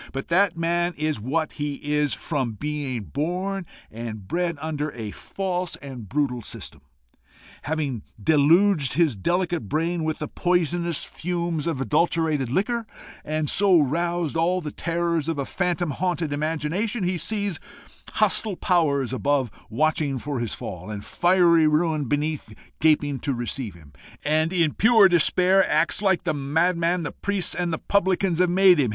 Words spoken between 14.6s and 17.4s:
terrors of a phantom haunted imagination, he